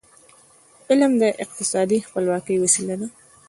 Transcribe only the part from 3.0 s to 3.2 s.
ده.